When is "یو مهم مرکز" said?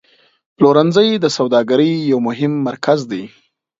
2.11-2.99